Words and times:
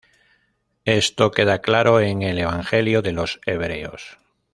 Esto 0.85 1.29
queda 1.29 1.61
claro 1.61 1.99
en 1.99 2.23
el 2.23 2.39
Evangelio 2.39 3.03
de 3.03 3.11
los 3.11 3.39
hebreos. 3.45 4.17